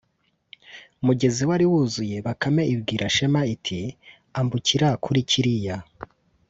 mugezi 1.05 1.41
wari 1.49 1.65
wuzuye. 1.71 2.17
Bakame 2.27 2.63
ibwira 2.73 3.05
Shema 3.15 3.41
iti: 3.55 3.79
“Ambukira 4.39 4.87
kuri 5.03 5.19
kiriya 5.29 5.77